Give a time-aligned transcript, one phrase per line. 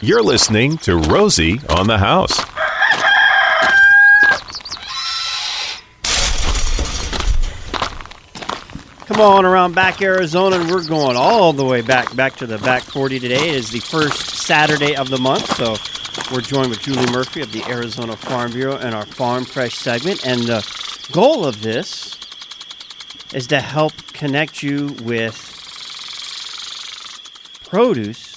[0.00, 2.38] You're listening to Rosie on the House.
[9.06, 12.58] Come on around back Arizona, and we're going all the way back back to the
[12.58, 13.48] back 40 today.
[13.48, 15.74] It is the first Saturday of the month, so
[16.32, 20.24] we're joined with Julie Murphy of the Arizona Farm Bureau in our Farm Fresh segment.
[20.24, 20.64] And the
[21.10, 22.16] goal of this
[23.34, 25.44] is to help connect you with
[27.68, 28.27] produce,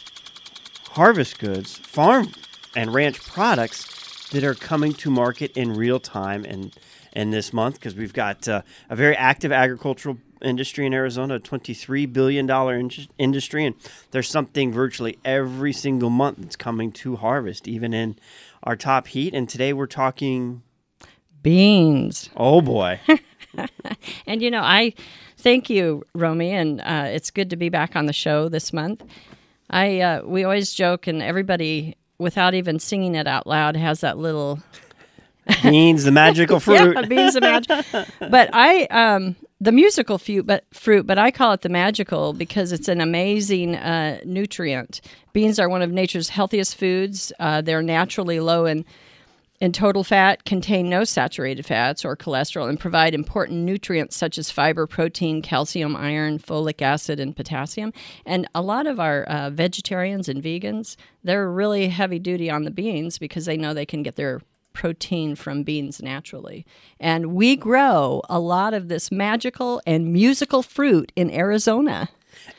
[0.92, 2.32] harvest goods, farm
[2.76, 6.76] and ranch products that are coming to market in real time and
[7.14, 11.40] in this month because we've got uh, a very active agricultural industry in Arizona, a
[11.40, 13.76] $23 billion in- industry, and
[14.12, 18.18] there's something virtually every single month that's coming to harvest, even in
[18.64, 19.34] our top heat.
[19.34, 20.64] And today we're talking,
[21.44, 22.30] Beans.
[22.36, 23.00] oh boy,
[24.26, 24.94] And you know, I
[25.38, 29.04] thank you, Romy, and uh, it's good to be back on the show this month.
[29.72, 34.18] I uh, we always joke, and everybody, without even singing it out loud, has that
[34.18, 34.60] little
[35.64, 36.94] beans, the magical fruit.
[36.96, 37.86] yeah, beans of magic.
[38.20, 42.72] but I um the musical fruit, but fruit, but I call it the magical because
[42.72, 45.02] it's an amazing uh, nutrient.
[45.34, 47.32] Beans are one of nature's healthiest foods.
[47.40, 48.86] Uh, they're naturally low in
[49.62, 54.50] in total fat, contain no saturated fats or cholesterol, and provide important nutrients such as
[54.50, 57.94] fiber, protein, calcium, iron, folic acid, and potassium.
[58.26, 62.72] And a lot of our uh, vegetarians and vegans, they're really heavy duty on the
[62.72, 64.42] beans because they know they can get their
[64.74, 66.66] protein from beans naturally.
[67.00, 72.10] And we grow a lot of this magical and musical fruit in Arizona.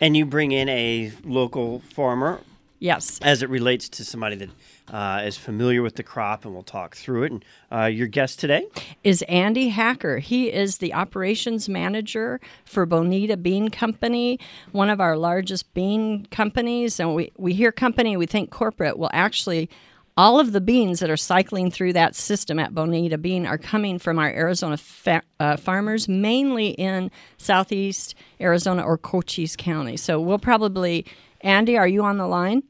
[0.00, 2.40] and you bring in a local farmer
[2.78, 3.18] Yes.
[3.22, 4.50] as it relates to somebody that
[4.92, 7.32] uh, is familiar with the crop, and we'll talk through it.
[7.32, 8.66] And uh, your guest today,
[9.02, 10.18] is Andy Hacker.
[10.18, 14.38] He is the operations manager for Bonita Bean Company,
[14.72, 17.00] one of our largest bean companies.
[17.00, 18.98] And we, we hear company, we think corporate.
[18.98, 19.70] Well, actually,
[20.14, 23.98] all of the beans that are cycling through that system at Bonita Bean are coming
[23.98, 29.96] from our Arizona fa- uh, farmers, mainly in southeast Arizona or Cochise County.
[29.96, 31.06] So we'll probably,
[31.40, 32.62] Andy, are you on the line?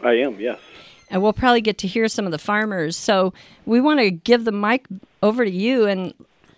[0.00, 0.58] I am, yes.
[1.12, 2.96] And we'll probably get to hear some of the farmers.
[2.96, 3.32] So
[3.66, 4.86] we want to give the mic
[5.22, 6.14] over to you and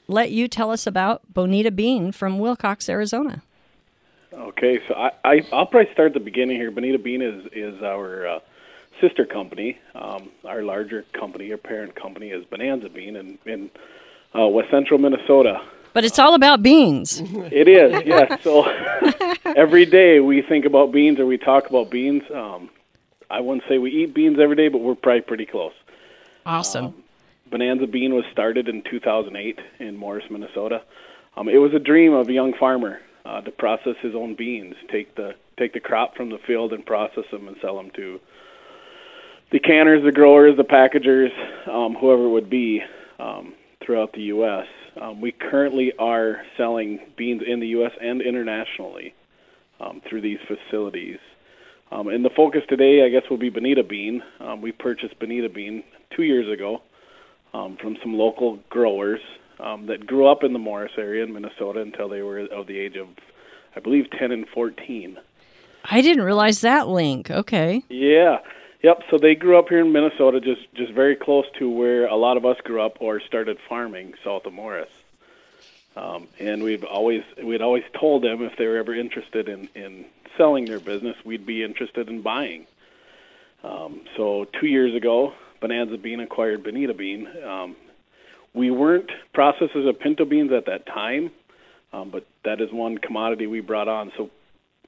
[0.08, 3.42] let you tell us about Bonita Bean from Willcox, Arizona.
[4.32, 6.70] Okay, so I, I I'll probably start at the beginning here.
[6.70, 8.38] Bonita Bean is is our uh,
[9.00, 9.78] sister company.
[9.94, 13.70] Um, our larger company, our parent company, is Bonanza Bean in in
[14.38, 15.60] uh, West Central Minnesota.
[15.92, 17.20] But it's all about beans.
[17.52, 18.42] It is, yes.
[18.42, 18.64] So
[19.56, 22.24] every day we think about beans or we talk about beans.
[22.32, 22.68] Um,
[23.34, 25.72] I wouldn't say we eat beans every day, but we're probably pretty close.
[26.46, 26.94] Awesome.
[27.50, 30.82] Bonanza Bean was started in 2008 in Morris, Minnesota.
[31.36, 34.76] Um, it was a dream of a young farmer uh, to process his own beans,
[34.88, 38.20] take the take the crop from the field and process them and sell them to
[39.50, 41.32] the canners, the growers, the packagers,
[41.66, 42.82] um, whoever it would be
[43.18, 43.52] um,
[43.84, 44.66] throughout the U.S.
[45.00, 47.92] Um, we currently are selling beans in the U.S.
[48.00, 49.12] and internationally
[49.80, 51.18] um, through these facilities.
[51.92, 54.22] Um, and the focus today, I guess, will be Bonita Bean.
[54.40, 56.82] Um, we purchased Bonita Bean two years ago
[57.52, 59.20] um, from some local growers
[59.60, 62.78] um, that grew up in the Morris area in Minnesota until they were of the
[62.78, 63.08] age of,
[63.76, 65.18] I believe, 10 and 14.
[65.84, 67.30] I didn't realize that link.
[67.30, 67.82] Okay.
[67.88, 68.38] Yeah.
[68.82, 69.02] Yep.
[69.10, 72.36] So they grew up here in Minnesota, just just very close to where a lot
[72.36, 74.90] of us grew up or started farming south of Morris.
[75.96, 80.04] Um, and we've always we'd always told them if they were ever interested in in
[80.36, 82.66] selling their business, we'd be interested in buying.
[83.62, 87.26] Um, so two years ago, Bonanza Bean acquired Bonita Bean.
[87.42, 87.76] Um,
[88.54, 91.30] we weren't processors of pinto beans at that time,
[91.92, 94.12] um, but that is one commodity we brought on.
[94.16, 94.30] So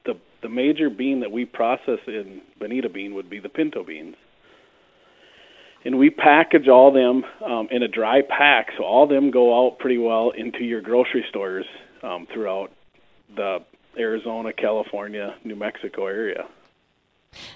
[0.05, 4.15] the the major bean that we process in Bonita Bean would be the pinto beans.
[5.83, 9.79] And we package all them um, in a dry pack, so all them go out
[9.79, 11.65] pretty well into your grocery stores
[12.03, 12.71] um, throughout
[13.35, 13.59] the
[13.97, 16.47] Arizona, California, New Mexico area.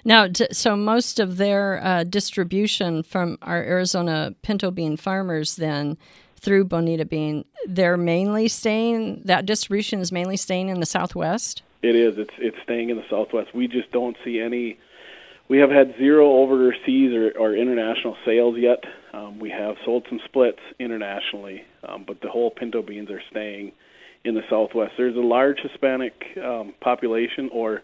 [0.04, 5.98] Now, so most of their uh, distribution from our Arizona pinto bean farmers then
[6.36, 11.62] through Bonita Bean, they're mainly staying, that distribution is mainly staying in the Southwest?
[11.84, 12.18] It is.
[12.18, 13.56] It's it's staying in the Southwest.
[13.56, 14.78] We just don't see any.
[15.48, 18.84] We have had zero overseas or, or international sales yet.
[19.14, 23.72] Um, we have sold some splits internationally, um, but the whole pinto beans are staying
[24.24, 24.94] in the Southwest.
[24.98, 27.82] There's a large Hispanic um, population, or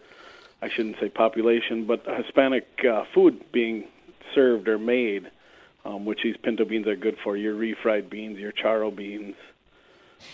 [0.62, 3.88] I shouldn't say population, but Hispanic uh, food being
[4.34, 5.30] served or made,
[5.84, 7.36] um, which these pinto beans are good for.
[7.36, 9.34] Your refried beans, your charro beans.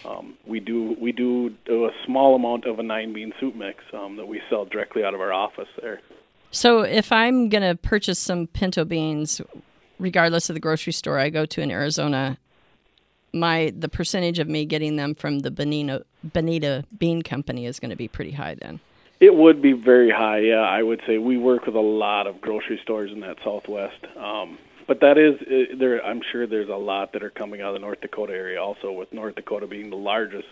[0.05, 3.85] Um, we do we do, do a small amount of a nine bean soup mix
[3.93, 6.01] um, that we sell directly out of our office there.
[6.51, 9.41] So if I'm going to purchase some pinto beans,
[9.99, 12.39] regardless of the grocery store I go to in Arizona,
[13.35, 17.91] my the percentage of me getting them from the Bonita, Bonita Bean Company is going
[17.91, 18.81] to be pretty high then.
[19.21, 20.61] It would be very high, yeah.
[20.61, 24.59] I would say we work with a lot of grocery stores in that Southwest, um,
[24.87, 26.05] but that is uh, there.
[26.05, 28.93] I'm sure there's a lot that are coming out of the North Dakota area, also
[28.93, 30.49] with North Dakota being the largest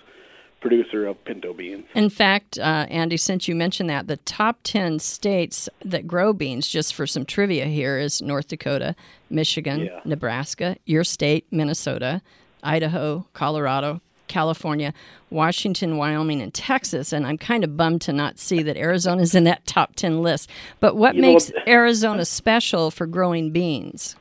[0.61, 1.85] producer of pinto beans.
[1.95, 6.69] In fact, uh, Andy, since you mentioned that, the top 10 states that grow beans,
[6.69, 8.95] just for some trivia here, is North Dakota,
[9.29, 10.01] Michigan, Yeah.
[10.05, 12.23] Nebraska, your state, Minnesota,
[12.63, 14.95] Idaho, Colorado, California,
[15.31, 17.13] Washington, Wyoming, and Texas.
[17.13, 20.49] And I'm kind of bummed to not see that Arizona's in that top 10 list.
[20.81, 24.17] But what You makes what- Arizona special for growing beans?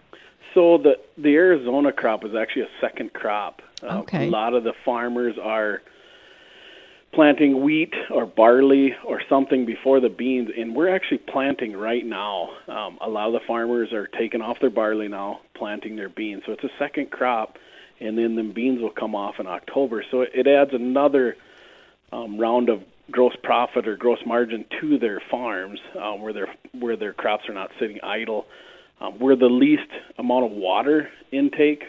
[0.54, 3.62] So the the Arizona crop is actually a second crop.
[3.84, 4.28] Uh, Okay.
[4.28, 5.82] A lot of the farmers are
[7.14, 12.50] planting wheat or barley or something before the beans, and we're actually planting right now.
[12.68, 16.44] Um, a lot of the farmers are taking off their barley now, planting their beans.
[16.46, 17.58] So it's a second crop,
[18.02, 20.04] and then the beans will come off in October.
[20.10, 21.38] So it adds another
[22.12, 26.96] um, round of gross profit or gross margin to their farms, um, where their where
[26.96, 28.48] their crops are not sitting idle.
[29.00, 31.84] Um, we're the least amount of water intake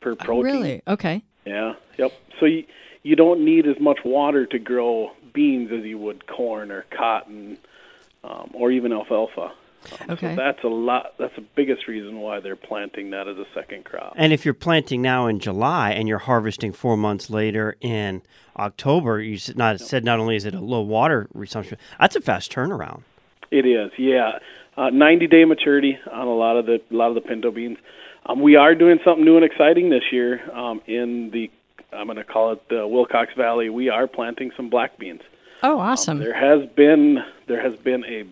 [0.00, 0.52] per protein.
[0.52, 0.82] Really?
[0.88, 1.22] Okay.
[1.44, 1.74] Yeah.
[1.98, 2.12] Yep.
[2.40, 2.64] So you
[3.02, 7.58] you don't need as much water to grow beans as you would corn or cotton,
[8.22, 9.52] um, or even alfalfa.
[10.00, 10.34] Um, Okay.
[10.34, 11.14] So that's a lot.
[11.18, 14.14] That's the biggest reason why they're planting that as a second crop.
[14.16, 18.22] And if you're planting now in July and you're harvesting four months later in
[18.56, 22.20] October, you said not said not only is it a low water resumption, that's a
[22.20, 23.02] fast turnaround.
[23.50, 24.38] It is, yeah.
[24.76, 27.78] Uh, 90 day maturity on a lot of the a lot of the pinto beans.
[28.26, 31.50] Um, we are doing something new and exciting this year um, in the
[31.92, 33.68] I'm going to call it the Willcox Valley.
[33.68, 35.20] We are planting some black beans.
[35.62, 36.18] Oh, awesome.
[36.18, 38.24] There has been there has been a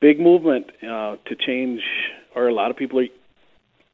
[0.00, 1.80] big movement uh, to change,
[2.34, 3.06] or a lot of people are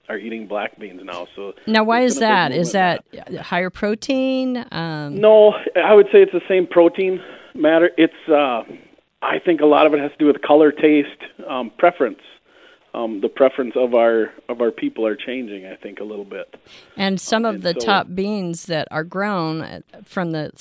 [0.08, 1.26] are eating black beans now.
[1.34, 2.52] So now, why is been a big that?
[2.52, 3.04] Is that
[3.40, 4.64] higher protein?
[4.70, 7.20] Um, No, I would say it's the same protein
[7.54, 7.90] matter.
[7.96, 8.64] It's uh,
[9.22, 11.08] I think a lot of it has to do with color, taste,
[11.48, 12.20] um, preference.
[12.94, 15.66] Um, the preference of our of our people are changing.
[15.66, 16.54] I think a little bit.
[16.96, 20.52] And some of and the so- top beans that are grown uh, from the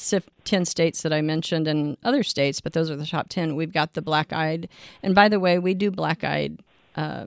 [0.43, 3.55] 10 states that I mentioned and other states, but those are the top 10.
[3.55, 4.67] We've got the black eyed.
[5.03, 6.59] And by the way, we do black eyed
[6.95, 7.25] uh,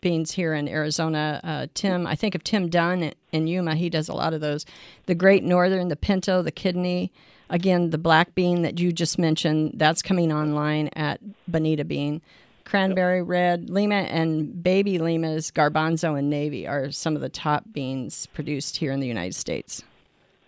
[0.00, 1.40] beans here in Arizona.
[1.42, 4.64] Uh, Tim, I think of Tim Dunn in Yuma, he does a lot of those.
[5.06, 7.12] The Great Northern, the Pinto, the Kidney.
[7.50, 12.20] Again, the black bean that you just mentioned, that's coming online at Bonita Bean.
[12.68, 18.26] Cranberry red, Lima, and baby Lima's garbanzo and navy are some of the top beans
[18.26, 19.82] produced here in the United States.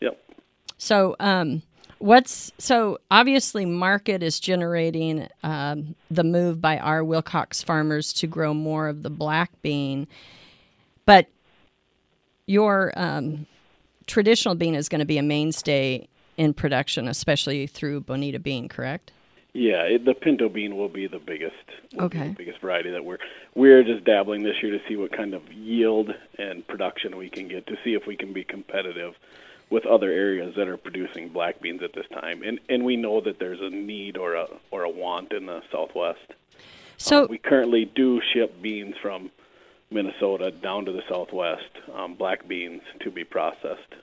[0.01, 0.21] Yep.
[0.77, 1.63] So, um,
[1.99, 8.53] what's so obviously market is generating um, the move by our Willcox farmers to grow
[8.53, 10.07] more of the black bean,
[11.07, 11.27] but
[12.45, 13.47] your um,
[14.07, 16.07] traditional bean is going to be a mainstay
[16.37, 19.13] in production, especially through Bonita Bean, correct?
[19.53, 21.55] Yeah, it, the pinto bean will be the biggest.
[21.99, 22.29] Okay.
[22.29, 23.19] the biggest variety that we're
[23.55, 27.49] we're just dabbling this year to see what kind of yield and production we can
[27.49, 29.15] get to see if we can be competitive
[29.71, 32.43] with other areas that are producing black beans at this time.
[32.43, 35.63] And and we know that there's a need or a or a want in the
[35.73, 36.35] Southwest.
[36.97, 39.31] So, we currently do ship beans from
[39.91, 43.95] Minnesota down to the Southwest, um, black beans to be processed.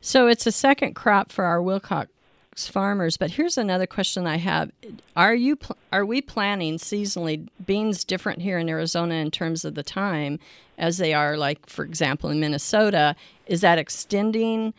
[0.00, 2.08] So it's a second crop for our Willcox
[2.58, 3.16] farmers.
[3.16, 4.70] But here's another question I have:
[5.16, 5.58] Are you
[5.92, 10.38] are we planning seasonally beans different here in Arizona in terms of the time
[10.78, 13.16] as they are, like for example in Minnesota?
[13.46, 14.74] Is that extending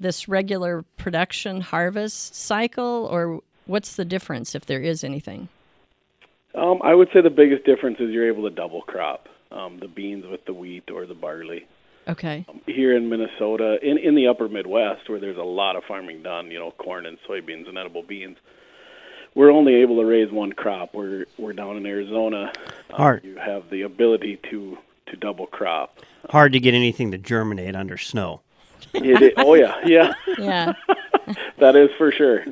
[0.00, 5.48] this regular production harvest cycle, or what's the difference if there is anything?
[6.54, 9.88] Um, I would say the biggest difference is you're able to double crop um, the
[9.88, 11.66] beans with the wheat or the barley.
[12.08, 12.46] Okay.
[12.66, 16.50] Here in Minnesota, in in the upper Midwest, where there's a lot of farming done,
[16.50, 18.38] you know, corn and soybeans and edible beans,
[19.34, 20.94] we're only able to raise one crop.
[20.94, 22.52] We're we're down in Arizona.
[22.90, 23.24] um, Hard.
[23.24, 25.98] You have the ability to to double crop.
[26.30, 28.40] Hard to get anything to germinate under snow.
[28.94, 30.72] It, it, oh yeah, yeah, Yeah.
[31.58, 32.44] that is for sure.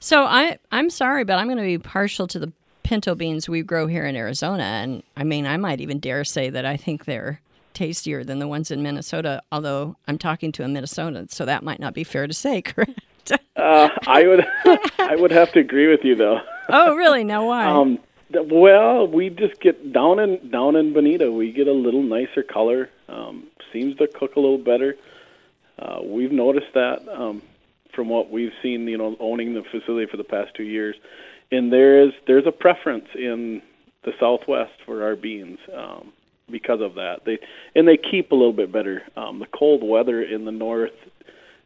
[0.00, 2.52] So I I'm sorry, but I'm going to be partial to the
[2.84, 6.48] pinto beans we grow here in Arizona, and I mean I might even dare say
[6.50, 7.40] that I think they're
[7.74, 9.42] tastier than the ones in Minnesota.
[9.52, 13.00] Although I'm talking to a Minnesotan, so that might not be fair to say, correct?
[13.56, 14.46] Uh, I would
[14.98, 16.40] I would have to agree with you though.
[16.68, 17.24] oh, really?
[17.24, 17.66] Now why?
[17.66, 17.98] Um,
[18.30, 21.30] well, we just get down in down in Bonita.
[21.30, 22.90] We get a little nicer color.
[23.08, 24.96] Um, seems to cook a little better.
[25.78, 27.42] Uh, we've noticed that um,
[27.94, 28.86] from what we've seen.
[28.86, 30.96] You know, owning the facility for the past two years,
[31.50, 33.62] and there is there's a preference in
[34.04, 36.12] the Southwest for our beans um,
[36.50, 37.20] because of that.
[37.24, 37.38] They
[37.74, 39.02] and they keep a little bit better.
[39.16, 40.92] Um, the cold weather in the north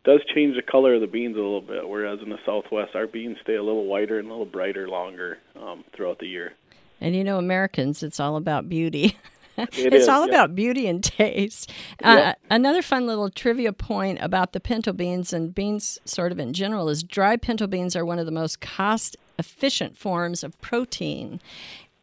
[0.04, 3.06] does change the color of the beans a little bit, whereas in the Southwest, our
[3.06, 6.54] beans stay a little whiter and a little brighter longer um, throughout the year.
[7.00, 9.16] And you know, Americans, it's all about beauty.
[9.58, 10.28] It it's is, all yep.
[10.28, 11.72] about beauty and taste.
[12.04, 12.38] Uh, Yep.
[12.48, 16.88] Another fun little trivia point about the pinto beans and beans, sort of in general,
[16.88, 21.40] is dry pinto beans are one of the most cost efficient forms of protein.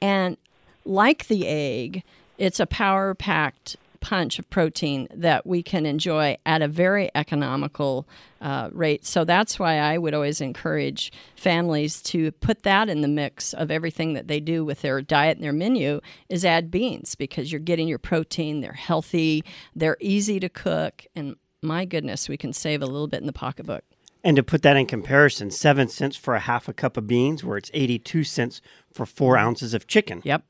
[0.02, 0.36] And
[0.84, 2.04] like the egg,
[2.38, 8.08] it's a power packed punch of protein that we can enjoy at a very economical
[8.40, 9.04] uh, rate.
[9.04, 13.72] So that's why I would always encourage families to put that in the mix of
[13.72, 17.60] everything that they do with their diet and their menu is add beans because you're
[17.60, 19.44] getting your protein, they're healthy,
[19.76, 23.34] they're easy to cook, and my goodness, we can save a little bit in the
[23.34, 23.84] pocketbook.
[24.24, 27.44] And to put that in comparison, seven cents for a half a cup of beans,
[27.44, 28.62] where it's 82 cents
[28.94, 30.22] for four ounces of chicken.
[30.24, 30.44] Yep.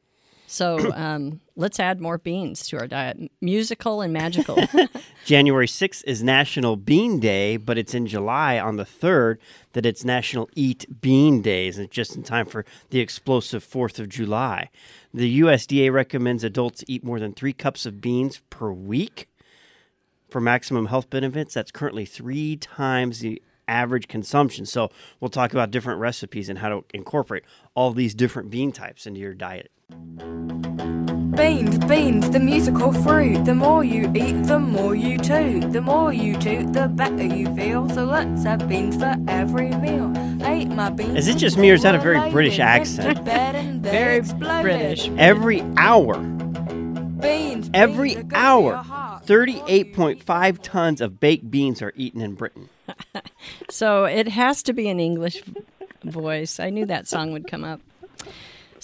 [0.48, 3.18] So um, let's add more beans to our diet.
[3.42, 4.58] Musical and magical.
[5.26, 9.38] January 6th is National Bean Day, but it's in July on the 3rd
[9.74, 14.00] that it's National Eat Bean Days, and it's just in time for the explosive 4th
[14.00, 14.70] of July.
[15.14, 19.28] The USDA recommends adults eat more than three cups of beans per week
[20.30, 21.54] for maximum health benefits.
[21.54, 24.66] That's currently three times the average consumption.
[24.66, 29.08] So we'll talk about different recipes and how to incorporate all these different bean types
[29.08, 29.72] into your diet.
[31.36, 33.44] Beans, beans, the musical fruit.
[33.44, 35.74] The more you eat, the more you toot.
[35.74, 37.90] The more you toot, the better you feel.
[37.90, 40.14] So let's have beans for every meal.
[40.46, 41.18] Ate my beans.
[41.18, 43.20] Is it just me or is that a very British accent?
[43.84, 45.10] Very British.
[45.18, 51.94] Every hour, Beans, every beans are good for hour, 38.5 tons of baked beans are
[51.96, 52.70] eaten in Britain.
[53.70, 55.44] So it has to be an English
[56.04, 56.60] voice.
[56.60, 57.82] I knew that song would come up.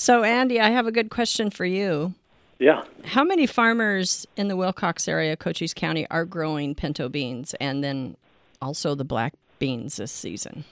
[0.01, 2.15] So, Andy, I have a good question for you.
[2.57, 2.85] Yeah.
[3.05, 8.17] How many farmers in the Willcox area, Cochise County, are growing pinto beans and then
[8.63, 10.65] also the black beans this season?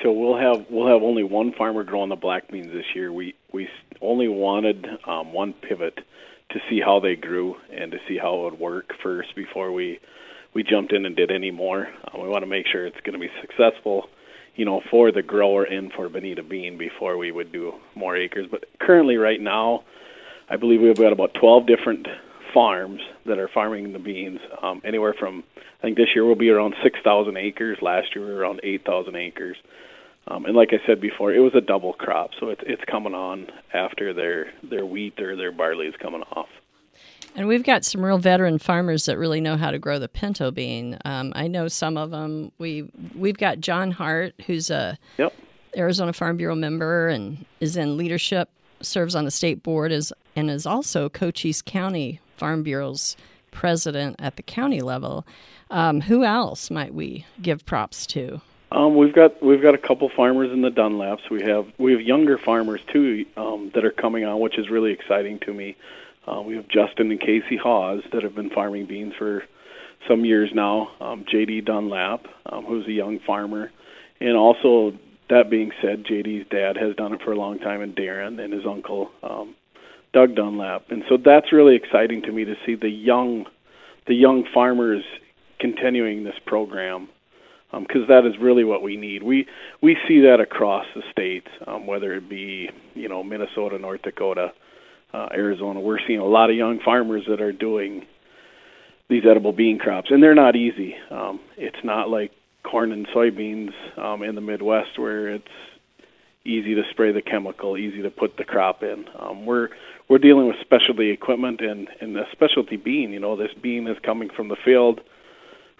[0.00, 3.12] So we'll have we'll have only one farmer growing the black beans this year.
[3.12, 3.68] We we
[4.00, 5.98] only wanted um, one pivot
[6.50, 9.98] to see how they grew and to see how it would work first before we
[10.54, 11.88] we jumped in and did any more.
[12.14, 14.08] Um, we want to make sure it's going to be successful,
[14.56, 18.46] you know, for the grower and for Bonita Bean before we would do more acres.
[18.50, 19.84] But currently, right now,
[20.48, 22.08] I believe we've got about 12 different
[22.54, 24.40] farms that are farming the beans.
[24.62, 25.44] Um, anywhere from
[25.78, 27.78] I think this year will be around 6,000 acres.
[27.82, 29.56] Last year we were around 8,000 acres.
[30.28, 33.14] Um, and like I said before, it was a double crop, so it's it's coming
[33.14, 36.48] on after their their wheat or their barley is coming off.
[37.36, 40.50] And we've got some real veteran farmers that really know how to grow the pinto
[40.50, 40.98] bean.
[41.04, 42.50] Um, I know some of them.
[42.58, 45.34] We we've got John Hart, who's a Yep.
[45.76, 48.48] Arizona Farm Bureau member and is in leadership,
[48.80, 53.16] serves on the state board, is and is also Cochise County Farm Bureau's
[53.50, 55.26] president at the county level.
[55.70, 58.40] Um, who else might we give props to?
[58.72, 61.28] Um, we've got we've got a couple farmers in the Dunlaps.
[61.30, 64.92] We have we have younger farmers too um, that are coming on, which is really
[64.92, 65.76] exciting to me.
[66.26, 69.44] Uh, we have Justin and Casey Hawes that have been farming beans for
[70.08, 70.90] some years now.
[71.00, 73.70] Um, JD Dunlap, um, who's a young farmer,
[74.20, 74.92] and also
[75.28, 78.52] that being said, JD's dad has done it for a long time, and Darren and
[78.52, 79.54] his uncle um,
[80.12, 83.46] Doug Dunlap, and so that's really exciting to me to see the young
[84.06, 85.02] the young farmers
[85.58, 87.08] continuing this program
[87.72, 89.22] because that is really what we need.
[89.22, 89.46] We
[89.82, 94.52] we see that across the states, um, whether it be you know Minnesota, North Dakota,
[95.16, 95.80] uh, Arizona.
[95.80, 98.06] We're seeing a lot of young farmers that are doing
[99.08, 100.94] these edible bean crops, and they're not easy.
[101.10, 102.32] Um, it's not like
[102.62, 105.44] corn and soybeans um, in the Midwest where it's
[106.44, 109.06] easy to spray the chemical, easy to put the crop in.
[109.18, 109.68] Um, we're
[110.08, 113.12] we're dealing with specialty equipment and and a specialty bean.
[113.12, 115.00] You know, this bean is coming from the field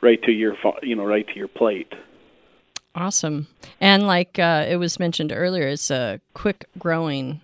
[0.01, 1.93] right to your you know right to your plate.
[2.95, 3.47] Awesome.
[3.79, 7.43] And like uh, it was mentioned earlier, it's a quick growing,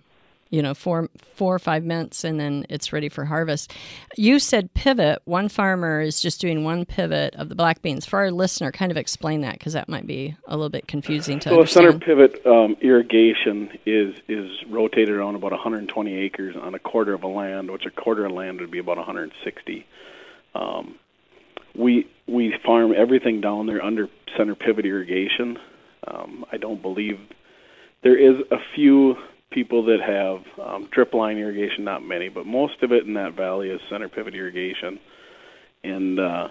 [0.53, 3.73] you know, four four or five months, and then it's ready for harvest.
[4.17, 5.19] You said pivot.
[5.25, 8.05] One farmer is just doing one pivot of the black beans.
[8.05, 11.39] For our listener, kind of explain that because that might be a little bit confusing
[11.39, 16.75] to So a center pivot um, irrigation is is rotated around about 120 acres on
[16.75, 19.87] a quarter of a land, which a quarter of land would be about 160.
[20.53, 20.99] Um,
[21.73, 24.07] we we farm everything down there under
[24.37, 25.57] center pivot irrigation.
[26.07, 27.19] Um, I don't believe
[28.03, 29.15] there is a few
[29.53, 33.33] people that have um, drip line irrigation, not many, but most of it in that
[33.33, 34.99] valley is center pivot irrigation.
[35.83, 36.47] And uh,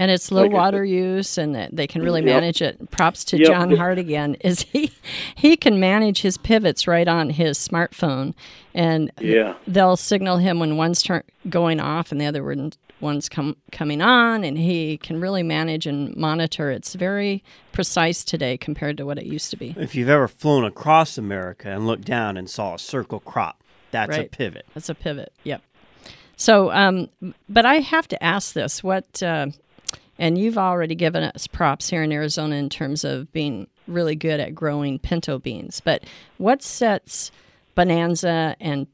[0.00, 2.26] and it's low Like water use, and they can really Yep.
[2.26, 2.90] manage it.
[2.90, 3.46] Props to Yep.
[3.46, 4.34] John Hart again.
[4.40, 4.90] Is he
[5.36, 8.34] he can manage his pivots right on his smartphone,
[8.74, 9.54] and Yeah.
[9.68, 14.00] they'll signal him when one's turn going off and the other one one's come coming
[14.00, 16.70] on, and he can really manage and monitor.
[16.70, 19.74] It's very precise today compared to what it used to be.
[19.76, 24.16] If you've ever flown across America and looked down and saw a circle crop, that's
[24.16, 24.66] a pivot.
[24.74, 25.32] That's a pivot.
[25.44, 25.62] Yep.
[26.36, 27.08] So, um,
[27.48, 29.22] but I have to ask this: what?
[29.22, 29.48] Uh,
[30.18, 34.40] and you've already given us props here in Arizona in terms of being really good
[34.40, 35.80] at growing pinto beans.
[35.84, 36.04] But
[36.38, 37.30] what sets
[37.74, 38.86] Bonanza and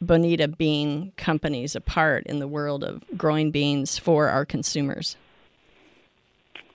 [0.00, 5.16] Bonita Bean companies apart in the world of growing beans for our consumers?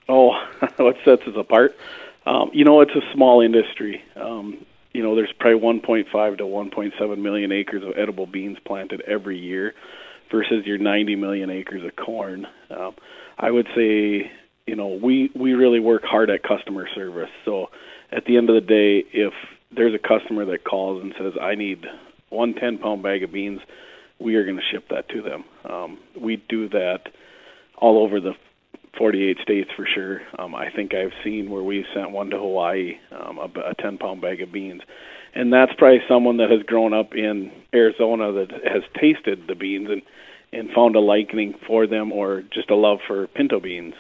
[0.07, 0.31] Oh,
[0.77, 1.75] what sets us apart?
[2.25, 4.03] Um, you know, it's a small industry.
[4.15, 9.37] Um, you know, there's probably 1.5 to 1.7 million acres of edible beans planted every
[9.37, 9.73] year,
[10.31, 12.47] versus your 90 million acres of corn.
[12.69, 12.95] Um,
[13.37, 14.31] I would say,
[14.65, 17.29] you know, we we really work hard at customer service.
[17.43, 17.69] So,
[18.11, 19.33] at the end of the day, if
[19.75, 21.85] there's a customer that calls and says, "I need
[22.35, 23.61] one 10 pound bag of beans,"
[24.19, 25.43] we are going to ship that to them.
[25.69, 27.09] Um, we do that
[27.77, 28.33] all over the
[28.97, 30.21] 48 states for sure.
[30.39, 33.97] Um, I think I've seen where we sent one to Hawaii, um, a, a 10
[33.97, 34.81] pound bag of beans.
[35.33, 39.89] And that's probably someone that has grown up in Arizona that has tasted the beans
[39.89, 40.01] and,
[40.53, 43.95] and found a likening for them or just a love for pinto beans.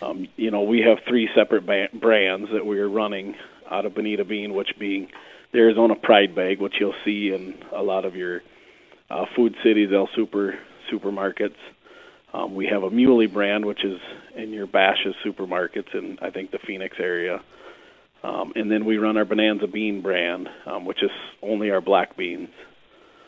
[0.00, 3.34] Um, you know, we have three separate ba- brands that we're running
[3.70, 5.08] out of Bonita Bean, which being
[5.52, 8.42] the Arizona Pride Bag, which you'll see in a lot of your
[9.10, 10.58] uh, food cities, El Super
[10.90, 11.56] supermarkets.
[12.34, 14.00] Um, we have a Muley brand, which is
[14.34, 17.42] in your Bashas' supermarkets in I think the Phoenix area.
[18.24, 21.10] Um, and then we run our Bonanza Bean brand, um, which is
[21.42, 22.48] only our black beans.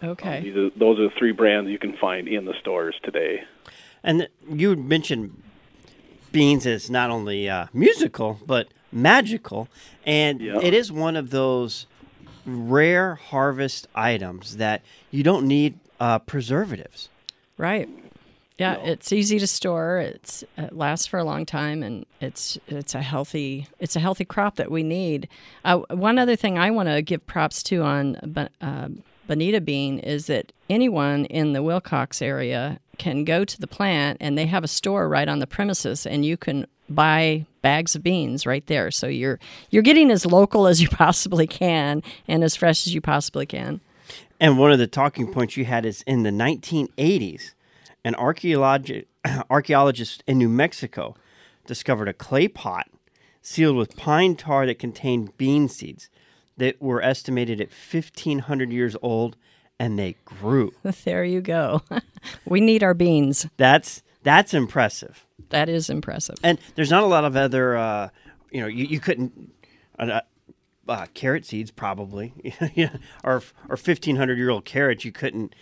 [0.02, 0.40] Okay.
[0.40, 3.42] These are, those are the three brands you can find in the stores today.
[4.02, 5.42] And you mentioned
[6.30, 9.68] beans as not only uh, musical but magical,
[10.06, 10.60] and Yeah.
[10.62, 11.86] it is one of those
[12.46, 17.08] rare harvest items that you don't need uh, preservatives.
[17.56, 17.88] Right.
[18.58, 19.98] Yeah, it's easy to store.
[19.98, 24.24] It's it lasts for a long time, and it's it's a healthy it's a healthy
[24.24, 25.28] crop that we need.
[25.64, 28.16] Uh, one other thing I want to give props to on
[28.60, 28.88] uh,
[29.26, 34.36] Bonita bean is that anyone in the Willcox area can go to the plant, and
[34.38, 38.46] they have a store right on the premises, and you can buy bags of beans
[38.46, 38.90] right there.
[38.90, 43.00] So you're you're getting as local as you possibly can, and as fresh as you
[43.00, 43.80] possibly can.
[44.40, 47.52] And one of the talking points you had is in the 1980s,
[48.04, 49.06] an archaeologi-
[49.50, 51.16] archaeologist in New Mexico
[51.66, 52.88] discovered a clay pot
[53.40, 56.08] sealed with pine tar that contained bean seeds
[56.56, 59.36] that were estimated at 1,500 years old,
[59.78, 60.72] and they grew.
[61.04, 61.82] There you go.
[62.46, 63.46] we need our beans.
[63.56, 65.26] That's that's impressive.
[65.50, 66.36] That is impressive.
[66.42, 68.08] And there's not a lot of other, uh,
[68.50, 69.52] you know, you, you couldn't,
[69.98, 70.22] uh,
[70.88, 72.32] uh, carrot seeds probably,
[72.74, 75.04] yeah, or or 1,500 year old carrots.
[75.04, 75.54] You couldn't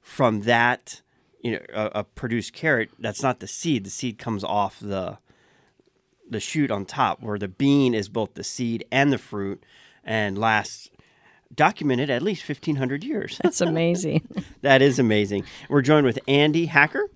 [0.00, 1.00] from that,
[1.42, 2.90] you know, a, a produced carrot.
[2.98, 3.84] That's not the seed.
[3.84, 5.18] The seed comes off the
[6.28, 9.64] the shoot on top, where the bean is both the seed and the fruit,
[10.04, 10.90] and lasts
[11.54, 13.38] documented at least 1,500 years.
[13.42, 14.22] That's amazing.
[14.62, 15.44] That is amazing.
[15.68, 17.08] We're joined with Andy Hacker,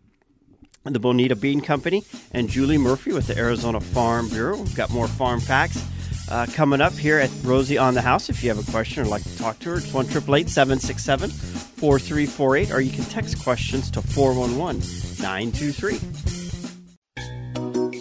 [0.82, 4.56] the Bonita Bean Company, and Julie Murphy with the Arizona Farm Bureau.
[4.56, 5.80] We've got more farm facts
[6.28, 8.28] uh, coming up here at Rosie on the House.
[8.28, 12.72] If you have a question or like to talk to her, it's 1 767 4348,
[12.72, 14.80] or you can text questions to 411
[15.20, 16.00] 923.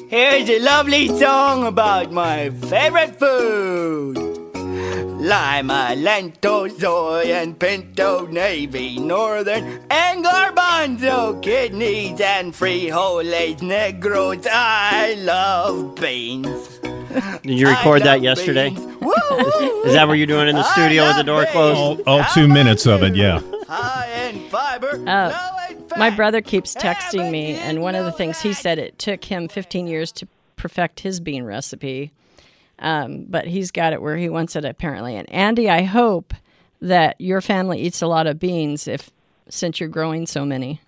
[0.09, 4.34] Here's a lovely song about my favorite food.
[5.25, 14.45] Lima, lentil, soy, and pinto, navy, northern, and garbanzo, kidneys, and frijoles negros.
[14.47, 16.67] I love beans.
[17.41, 18.69] Did you record that yesterday?
[18.69, 21.51] Is that what you're doing in the I studio with the door beans.
[21.53, 22.01] closed?
[22.05, 23.41] All, all two minutes of it, yeah.
[23.67, 25.85] High in fiber, Uh, low in.
[25.97, 29.47] My brother keeps texting me, and one of the things he said it took him
[29.47, 32.11] 15 years to perfect his bean recipe,
[32.79, 35.15] um, but he's got it where he wants it apparently.
[35.15, 36.33] And Andy, I hope
[36.81, 39.09] that your family eats a lot of beans if
[39.49, 40.81] since you're growing so many.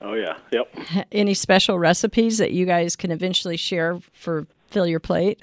[0.00, 0.72] Oh yeah, yep.
[1.12, 5.42] Any special recipes that you guys can eventually share for fill your plate?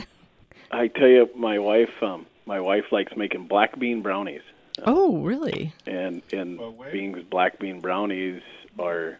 [0.72, 4.42] I tell you, my wife, um, my wife likes making black bean brownies.
[4.86, 5.74] Oh, really?
[5.86, 6.60] and and
[6.92, 8.42] being black bean brownies
[8.80, 9.20] are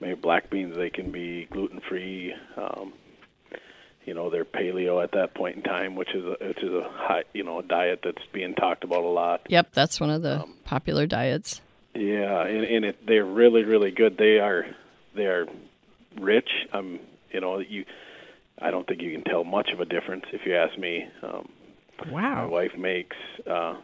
[0.00, 2.92] made black beans they can be gluten free um
[4.08, 6.88] you know they're paleo at that point in time which is a which is a
[7.06, 10.22] high you know a diet that's being talked about a lot Yep, that's one of
[10.22, 11.60] the popular diets.
[11.94, 14.66] yeah and and it, they're really really good they are
[15.14, 15.46] they are
[16.18, 16.98] rich um
[17.30, 17.84] you know, you.
[18.60, 21.06] I don't think you can tell much of a difference if you ask me.
[21.22, 21.46] Um,
[22.06, 22.48] my Wow.
[22.48, 23.16] wife makes
[23.46, 23.74] uh,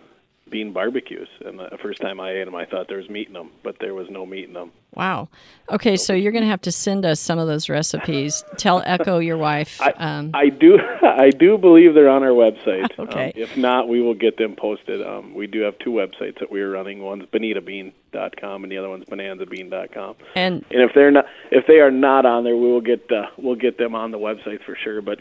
[0.50, 3.34] bean barbecues, and the first time I ate them, I thought there was meat in
[3.34, 4.72] them, but there was no meat in them.
[4.94, 5.28] Wow.
[5.70, 8.44] Okay, so you're going to have to send us some of those recipes.
[8.56, 9.80] Tell Echo, your wife.
[9.96, 12.90] Um, I do, I do believe they're on our website.
[13.04, 13.26] Okay.
[13.26, 15.04] Um, if not, we will get them posted.
[15.04, 17.02] Um, we do have two websites that we're running.
[17.02, 20.16] One's bonitabean.com, and the other one's bonanzabean.com.
[20.34, 23.26] and And if they're not, if they are not on there, we will get, uh,
[23.36, 25.02] we'll get them on the website for sure.
[25.02, 25.20] But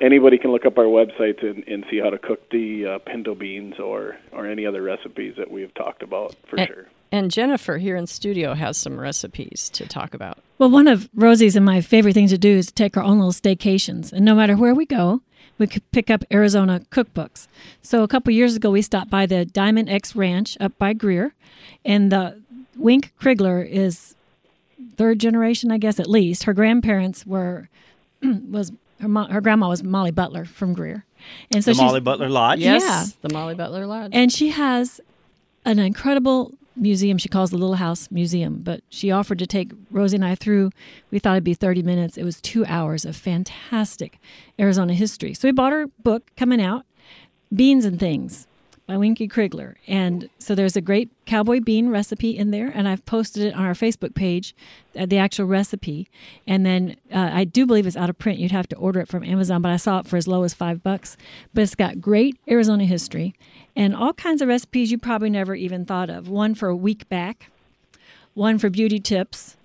[0.00, 3.34] anybody can look up our website and, and see how to cook the uh, pinto
[3.34, 6.86] beans or or any other recipes that we've talked about for and, sure.
[7.12, 10.38] and Jennifer here in studio has some recipes to talk about.
[10.58, 13.18] Well, one of Rosie's and my favorite things to do is to take our own
[13.18, 14.12] little staycations.
[14.12, 15.22] And no matter where we go,
[15.58, 17.48] we could pick up Arizona cookbooks.
[17.82, 21.34] So a couple years ago, we stopped by the Diamond X Ranch up by Greer.
[21.84, 22.40] And the
[22.76, 24.14] Wink Crigler is
[24.96, 26.44] third generation, I guess, at least.
[26.44, 27.68] Her grandparents were,
[28.22, 31.04] was, her, mo- her grandma was Molly Butler from Greer.
[31.52, 32.60] And so the Molly Butler Lodge.
[32.60, 33.04] Yes, Yeah.
[33.26, 34.10] the Molly Butler Lodge.
[34.14, 35.00] and she has
[35.64, 38.60] an incredible museum she calls the Little House Museum.
[38.62, 40.70] But she offered to take Rosie and I through.
[41.10, 42.16] We thought it'd be 30 minutes.
[42.16, 44.20] It was two hours of fantastic
[44.60, 45.34] Arizona history.
[45.34, 46.84] So we bought her book coming out,
[47.54, 48.46] Beans and Things
[48.88, 49.74] by Winky Crigler.
[49.86, 52.72] And so there's a great cowboy bean recipe in there.
[52.74, 54.56] And I've posted it on our Facebook page,
[54.98, 56.08] uh, the actual recipe.
[56.46, 58.38] And then uh, I do believe it's out of print.
[58.38, 60.54] You'd have to order it from Amazon, but I saw it for as low as
[60.54, 61.18] five bucks.
[61.52, 63.34] But it's got great Arizona history
[63.76, 66.30] and all kinds of recipes you probably never even thought of.
[66.30, 67.50] One for a week back,
[68.32, 69.58] one for beauty tips,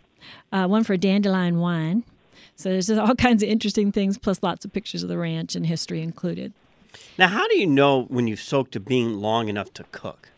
[0.51, 2.03] uh, one for dandelion wine.
[2.57, 5.55] So there's just all kinds of interesting things, plus lots of pictures of the ranch
[5.55, 6.51] and history included.
[7.17, 10.29] Now, how do you know when you've soaked a bean long enough to cook?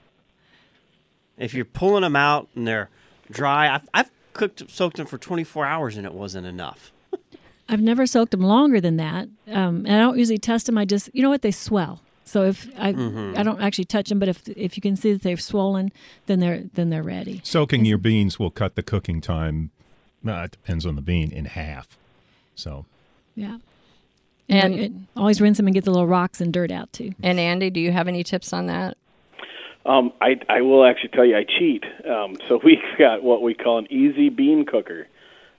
[1.37, 2.89] If you're pulling them out and they're
[3.29, 6.91] dry, I've, I've cooked soaked them for 24 hours and it wasn't enough.
[7.69, 10.77] I've never soaked them longer than that, um, and I don't usually test them.
[10.77, 12.01] I just, you know what, they swell.
[12.23, 15.21] So if I, I don't actually touch them, but if if you can see that
[15.21, 15.91] they've swollen,
[16.25, 17.41] then they're then they're ready.
[17.43, 19.69] Soaking your beans will cut the cooking time.
[20.27, 21.97] Uh, it depends on the bean in half.
[22.55, 22.85] So
[23.35, 23.57] Yeah,
[24.49, 27.11] And- and it, always rinse them and get the little rocks and dirt out too.
[27.23, 28.97] and Andy, do you have any tips on that?
[29.85, 31.83] Um, I, I will actually tell you I cheat.
[32.09, 35.07] Um, so we've got what we call an easy bean cooker.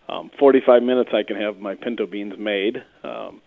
[0.08, 3.40] Um, 45 minutes I can have my pinto beans made, um,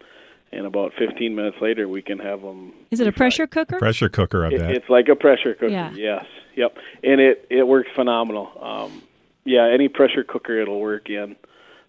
[0.52, 2.74] and about 15 minutes later we can have them.
[2.92, 3.78] Is it a pressure cooker?
[3.78, 4.72] pressure cooker, I It, bet.
[4.72, 5.70] it's like a pressure cooker.
[5.70, 5.92] Yeah.
[5.94, 6.26] Yes.
[6.56, 6.76] Yep.
[7.04, 8.50] And it it works phenomenal.
[8.62, 9.02] Um,
[9.46, 11.38] yeah, any pressure cooker it'll work in.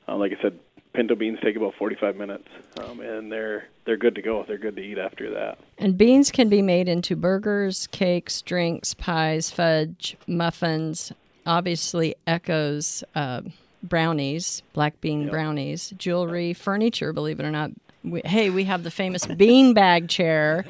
[0.06, 0.58] Uh, like I said,
[0.92, 2.48] pinto beans take about 45 minutes,
[2.80, 4.44] um, and they're they're good to go.
[4.46, 5.58] They're good to eat after that.
[5.78, 11.12] And beans can be made into burgers, cakes, drinks, pies, fudge, muffins,
[11.46, 13.42] obviously Echoes, uh,
[13.82, 17.70] brownies, black bean brownies, jewelry, furniture, believe it or not.
[18.02, 20.64] We, hey, we have the famous bean bag chair,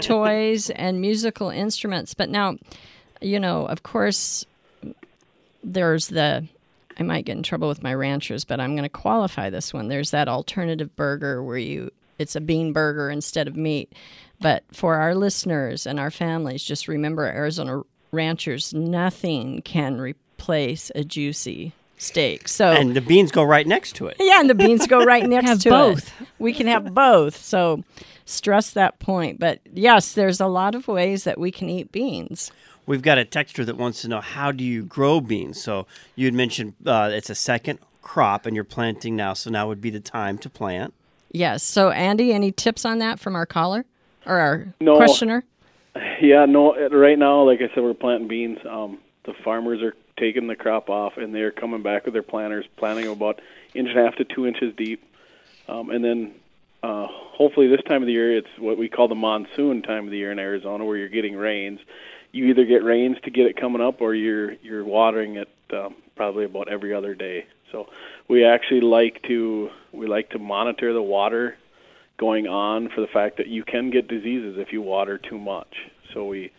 [0.00, 2.14] toys, and musical instruments.
[2.14, 2.56] But now,
[3.20, 4.44] you know, of course,
[5.62, 6.46] there's the
[6.98, 9.88] I might get in trouble with my ranchers, but I'm going to qualify this one.
[9.88, 13.92] There's that alternative burger where you it's a bean burger instead of meat.
[14.40, 17.82] But for our listeners and our families, just remember Arizona
[18.12, 22.48] ranchers, nothing can replace a juicy steak.
[22.48, 24.16] So And the beans go right next to it.
[24.20, 26.20] yeah, and the beans go right next Have to both.
[26.20, 26.28] it.
[26.38, 27.36] We can have both.
[27.36, 27.82] So
[28.24, 29.38] stress that point.
[29.40, 32.50] But yes, there's a lot of ways that we can eat beans.
[32.88, 35.62] We've got a texture that wants to know how do you grow beans?
[35.62, 39.68] So you had mentioned uh, it's a second crop and you're planting now, so now
[39.68, 40.94] would be the time to plant.
[41.30, 41.62] Yes.
[41.62, 43.84] So Andy, any tips on that from our caller
[44.24, 44.96] or our No.
[44.96, 45.44] questioner?
[46.22, 46.88] Yeah, no.
[46.88, 48.58] Right now, like I said, we're planting beans.
[48.66, 52.64] Um, the farmers are taking the crop off, and they're coming back with their planters,
[52.78, 53.40] planting them about
[53.74, 55.04] inch and a half to two inches deep,
[55.68, 56.32] um, and then
[56.82, 60.10] uh, hopefully this time of the year, it's what we call the monsoon time of
[60.10, 61.80] the year in Arizona, where you're getting rains.
[62.32, 65.94] You either get rains to get it coming up, or you're you're watering it um,
[66.16, 67.46] probably about every other day.
[67.72, 67.88] So
[68.28, 71.56] we actually like to we like to monitor the water
[72.18, 75.74] going on for the fact that you can get diseases if you water too much.
[76.12, 76.52] So we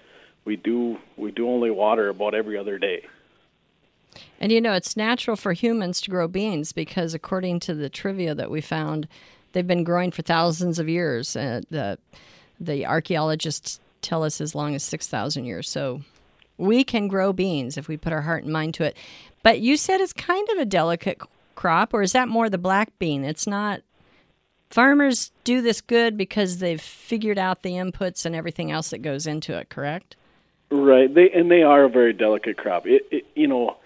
[0.46, 3.06] we do we do only water about every other day.
[4.40, 8.34] And you know, it's natural for humans to grow beans because, according to the trivia
[8.36, 9.08] that we found,
[9.52, 11.36] they've been growing for thousands of years.
[11.36, 11.98] Uh, the
[12.60, 15.70] the archaeologists tell us as long as six thousand years.
[15.70, 16.02] So
[16.58, 18.98] we can grow beans if we put our heart and mind to it.
[19.44, 21.20] But you said it's kind of a delicate
[21.56, 23.24] crop, or is that more the black bean?
[23.24, 23.82] It's not.
[24.70, 29.26] Farmers do this good because they've figured out the inputs and everything else that goes
[29.26, 29.70] into it.
[29.70, 30.16] Correct?
[30.70, 31.12] Right.
[31.14, 32.86] They and they are a very delicate crop.
[32.86, 33.78] It, it you know,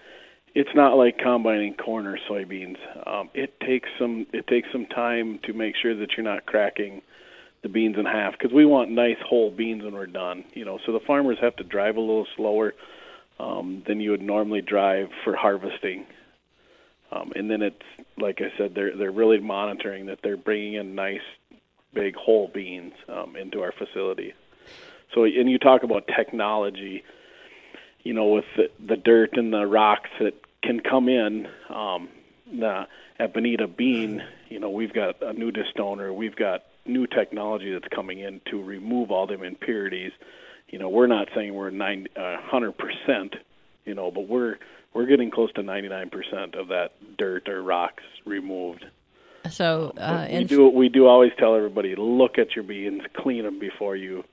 [0.54, 2.76] it's not like combining corn or soybeans.
[3.06, 7.00] Um, it takes some it takes some time to make sure that you're not cracking
[7.64, 10.44] the beans in half because we want nice whole beans when we're done.
[10.52, 12.74] You know, so the farmers have to drive a little slower
[13.40, 16.06] um, than you would normally drive for harvesting.
[17.10, 17.82] Um, and then it's
[18.18, 21.22] like I said, they're they're really monitoring that they're bringing in nice
[21.94, 24.34] big whole beans um, into our facility.
[25.14, 27.02] So, and you talk about technology,
[28.02, 31.48] you know, with the, the dirt and the rocks that can come in.
[31.68, 32.08] Um,
[32.52, 32.86] the,
[33.18, 37.88] at Bonita Bean, you know, we've got a new distoner, we've got new technology that's
[37.94, 40.12] coming in to remove all them impurities.
[40.68, 43.34] You know, we're not saying we're nine, uh, 100%,
[43.84, 44.56] you know, but we're
[44.92, 48.84] we're getting close to 99% of that dirt or rocks removed.
[49.50, 53.58] So, uh, we do we do always tell everybody look at your beans, clean them
[53.58, 54.24] before you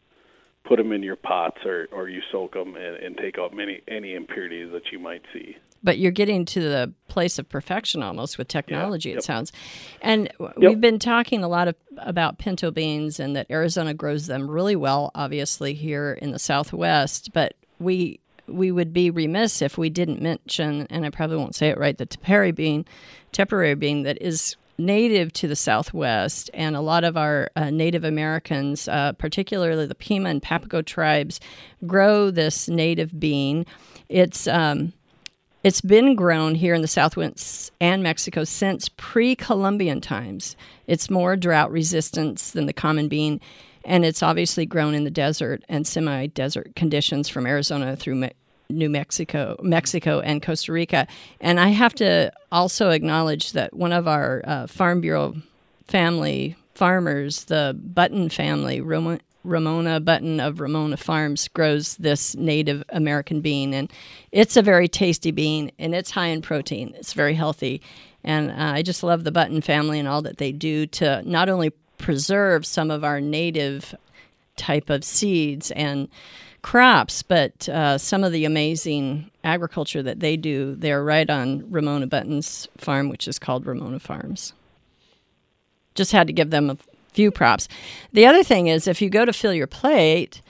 [0.64, 3.82] put them in your pots or, or you soak them and, and take out many
[3.88, 5.58] any impurities that you might see.
[5.84, 9.24] But you're getting to the place of perfection almost with technology it yep.
[9.24, 9.52] sounds.
[10.02, 14.28] And w we've been talking a lot of, about pinto beans and that arizona grows
[14.28, 19.78] them really well obviously here in the southwest but we we would be remiss if
[19.78, 22.86] we didn't mention and i probably won't say it right the tepary bean
[23.32, 28.04] temporary bean that is native to the southwest and a lot of our uh, native
[28.04, 31.40] americans uh, particularly the pima and papago tribes
[31.86, 33.66] grow this native bean.
[34.10, 34.94] It's um,
[35.64, 40.56] it's been grown here in the Southwest and Mexico since pre Columbian times.
[40.88, 43.40] It's more drought resistance than the common bean,
[43.86, 48.32] and it's obviously grown in the desert and semi desert conditions from Arizona through Me-
[48.70, 51.08] New Mexico, Mexico, and Costa Rica.
[51.40, 55.36] And I have to also acknowledge that one of our uh, Farm Bureau
[55.88, 63.42] family farmers, the Button family, Ramo- Ramona Button of Ramona Farms grows this Native American
[63.42, 63.92] bean, and
[64.32, 66.94] it's a very tasty bean, and it's high in protein.
[66.98, 67.82] It's very healthy,
[68.24, 71.50] and uh, I just love the Button family and all that they do to not
[71.50, 73.96] only preserve some of our native
[74.58, 76.08] type of seeds and
[76.62, 80.76] crops, but uh, some of the amazing agriculture that they do.
[80.76, 84.54] They're right on Ramona Button's farm, which is called Ramona Farms.
[85.96, 86.78] Just had to give them a
[87.12, 87.68] few props.
[88.14, 90.42] The other thing is, if you go to fill your plate,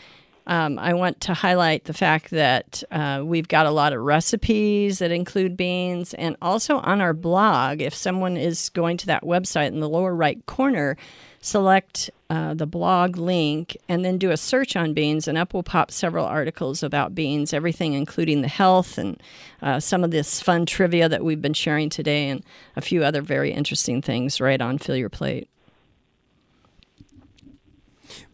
[0.48, 5.00] um, I want to highlight the fact that uh, we've got a lot of recipes
[5.00, 9.68] that include beans, and also on our blog, if someone is going to that website
[9.68, 10.98] in the lower right corner,
[11.42, 15.64] select uh, the blog link and then do a search on beans, and up will
[15.64, 19.22] pop several articles about beans, everything including the health and
[19.62, 22.44] uh, some of this fun trivia that we've been sharing today, and
[22.76, 25.48] a few other very interesting things right on Fill Your Plate.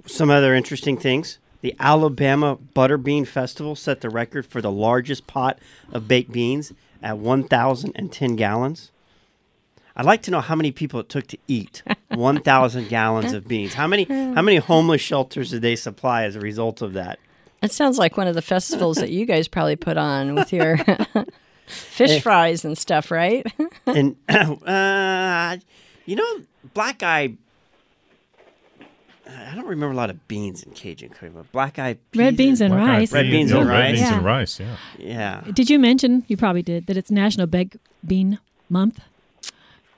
[0.07, 1.37] Some other interesting things.
[1.61, 5.59] The Alabama Butterbean Festival set the record for the largest pot
[5.91, 8.91] of baked beans at 1,010 gallons.
[9.95, 13.73] I'd like to know how many people it took to eat 1,000 gallons of beans.
[13.73, 17.19] How many how many homeless shelters did they supply as a result of that?
[17.63, 20.77] It sounds like one of the festivals that you guys probably put on with your
[21.67, 23.45] fish fries and stuff, right?
[23.87, 25.57] And uh,
[26.05, 26.41] you know,
[26.75, 27.33] black eye.
[29.29, 32.61] I don't remember a lot of beans in Cajun cooking, but black eye Red beans
[32.61, 33.11] and Black-eyed rice.
[33.11, 33.91] Red beans yeah, and red rice.
[33.97, 34.15] beans Yeah.
[34.17, 34.59] and rice.
[34.59, 34.75] Yeah.
[34.97, 35.41] Yeah.
[35.53, 39.01] Did you mention you probably did that it's National Baked Bean Month?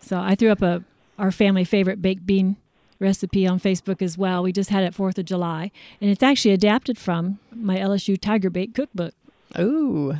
[0.01, 0.83] So I threw up a
[1.17, 2.55] our family favorite baked bean
[2.99, 4.41] recipe on Facebook as well.
[4.43, 8.49] We just had it Fourth of July, and it's actually adapted from my LSU Tiger
[8.49, 9.13] Bake cookbook.
[9.59, 10.15] Ooh.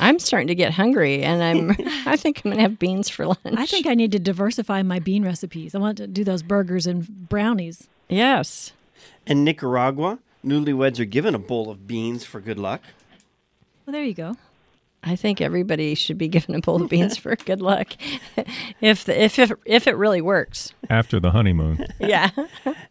[0.00, 1.70] I'm starting to get hungry and I'm
[2.06, 3.40] I think I'm gonna have beans for lunch.
[3.44, 5.74] I think I need to diversify my bean recipes.
[5.74, 7.88] I want to do those burgers and brownies.
[8.12, 8.72] Yes.
[9.26, 12.82] In Nicaragua, newlyweds are given a bowl of beans for good luck.
[13.86, 14.36] Well, there you go.
[15.02, 17.94] I think everybody should be given a bowl of beans for good luck.
[18.82, 20.74] if the, if if if it really works.
[20.90, 21.86] After the honeymoon.
[21.98, 22.30] Yeah.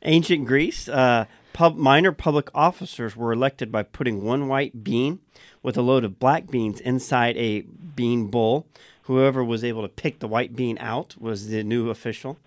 [0.02, 5.20] Ancient Greece, uh, pub, minor public officers were elected by putting one white bean
[5.62, 8.66] with a load of black beans inside a bean bowl.
[9.04, 12.40] Whoever was able to pick the white bean out was the new official.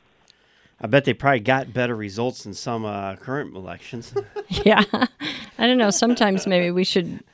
[0.84, 4.12] I bet they probably got better results than some uh, current elections.
[4.50, 4.84] yeah.
[4.92, 5.88] I don't know.
[5.88, 7.24] Sometimes maybe we should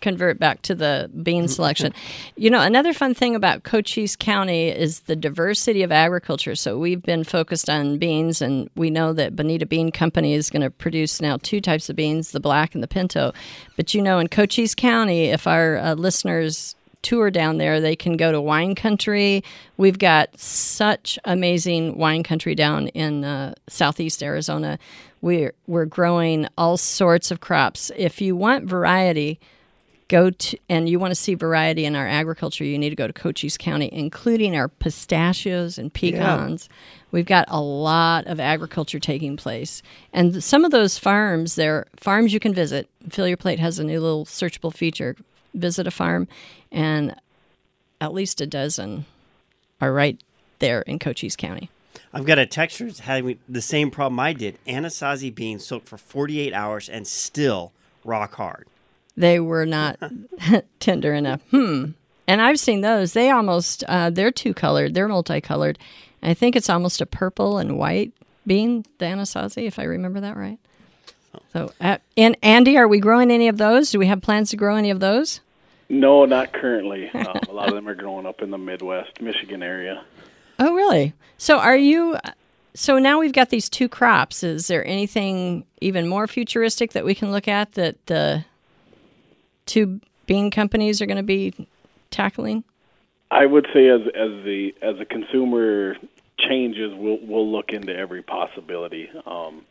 [0.00, 1.94] convert back to the bean selection.
[2.34, 6.56] You know, another fun thing about Cochise County is the diversity of agriculture.
[6.56, 10.62] So we've been focused on beans, and we know that Bonita Bean Company is going
[10.62, 13.32] to produce now two types of beans, the black and the pinto.
[13.76, 16.74] But you know, in Cochise County, if our uh, listeners
[17.06, 19.44] tour down there, they can go to wine country.
[19.76, 24.76] We've got such amazing wine country down in uh, southeast Arizona.
[25.20, 27.92] We're we're growing all sorts of crops.
[27.96, 29.38] If you want variety,
[30.08, 33.06] go to and you want to see variety in our agriculture, you need to go
[33.06, 36.68] to Cochise County, including our pistachios and pecans.
[37.12, 39.80] We've got a lot of agriculture taking place,
[40.12, 42.88] and some of those farms, they're farms you can visit.
[43.10, 45.14] Fill Your Plate has a new little searchable feature.
[45.56, 46.28] Visit a farm,
[46.70, 47.16] and
[48.00, 49.06] at least a dozen
[49.80, 50.20] are right
[50.58, 51.70] there in Cochise County.
[52.12, 54.58] I've got a texture having the same problem I did.
[54.66, 57.72] Anasazi beans soaked for 48 hours and still
[58.04, 58.66] rock hard.
[59.16, 59.98] They were not
[60.80, 61.42] tender enough.
[61.50, 61.90] Hmm.
[62.28, 63.12] And I've seen those.
[63.12, 64.94] They almost uh, they're two colored.
[64.94, 65.78] They're multicolored.
[66.22, 68.12] I think it's almost a purple and white
[68.46, 70.58] bean, the Anasazi, if I remember that right.
[71.52, 73.90] So, uh, and Andy, are we growing any of those?
[73.90, 75.40] Do we have plans to grow any of those?
[75.88, 77.08] No, not currently.
[77.10, 80.04] Um, a lot of them are growing up in the Midwest, Michigan area.
[80.58, 81.12] Oh, really?
[81.38, 82.16] So, are you?
[82.74, 84.42] So now we've got these two crops.
[84.42, 88.44] Is there anything even more futuristic that we can look at that the
[89.64, 91.54] two bean companies are going to be
[92.10, 92.64] tackling?
[93.30, 95.96] I would say as as the as the consumer
[96.38, 99.08] changes, we'll we'll look into every possibility.
[99.26, 99.62] Um,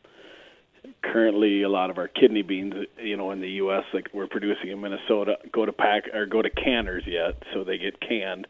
[1.03, 4.69] currently, a lot of our kidney beans, you know, in the U.S., like we're producing
[4.69, 8.47] in Minnesota, go to pack or go to canners yet, so they get canned.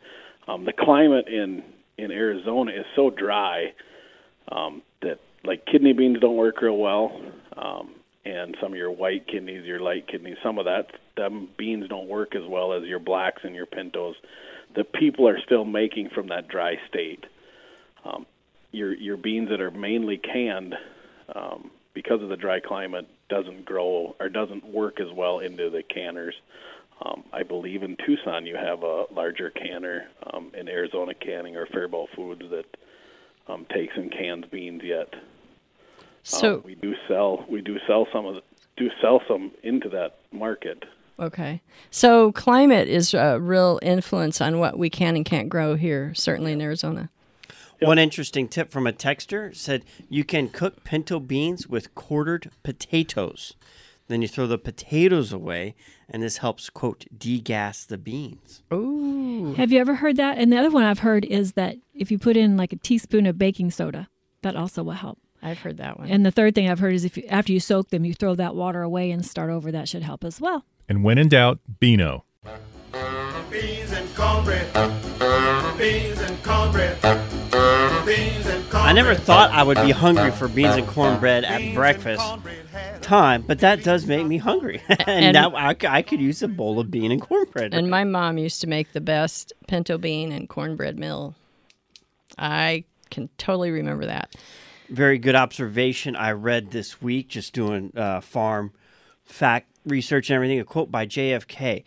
[0.48, 1.64] Um, the climate in
[1.98, 3.74] in Arizona is so dry
[4.52, 7.22] um, that like kidney beans don't work real well,
[7.56, 7.96] um,
[8.26, 12.08] and some of your white kidneys, your light kidneys, some of that them beans don't
[12.08, 14.16] work as well as your blacks and your pintos.
[14.76, 17.26] The people are still making from that dry state.
[18.04, 18.26] Um,
[18.72, 20.76] your your beans that are mainly canned
[21.34, 25.82] um, because of the dry climate doesn't grow or doesn't work as well into the
[25.82, 26.36] canners.
[27.04, 31.66] Um, I believe in Tucson you have a larger canner um, in Arizona Canning or
[31.66, 32.66] Faribault Foods that
[33.48, 35.14] um, takes and cans beans yet.
[36.24, 38.42] So um, we do sell we do sell some of the,
[38.78, 40.84] do sell some into that market.
[41.18, 41.62] Okay.
[41.92, 46.52] So climate is a real influence on what we can and can't grow here, certainly
[46.52, 47.10] in Arizona.
[47.80, 53.56] One interesting tip from a texter said you can cook pinto beans with quartered potatoes.
[54.08, 55.74] Then you throw the potatoes away,
[56.08, 58.62] and this helps, quote, degas the beans.
[58.72, 59.56] Ooh.
[59.56, 60.38] Have you ever heard that?
[60.38, 63.26] And the other one I've heard is that if you put in like a teaspoon
[63.26, 64.08] of baking soda,
[64.44, 65.18] that also will help.
[65.42, 66.08] I've heard that one.
[66.10, 68.36] And the third thing I've heard is if you, after you soak them, you throw
[68.36, 69.72] that water away and start over.
[69.72, 70.66] That should help as well.
[70.88, 72.26] And when in doubt, Beano.
[73.50, 74.68] Beans and cornbread.
[75.86, 77.00] Beans and cornbread.
[77.04, 78.74] Beans and cornbread.
[78.74, 82.24] I never thought I would be hungry for beans and cornbread at breakfast
[83.02, 84.82] time, but that does make me hungry.
[84.90, 87.76] and And- now I, c- I could use a bowl of bean and cornbread.
[87.76, 91.36] And my mom used to make the best pinto bean and cornbread meal.
[92.36, 94.36] I can totally remember that.
[94.90, 98.72] Very good observation I read this week, just doing uh, farm
[99.24, 100.60] fact research and everything.
[100.60, 101.84] A quote by JFK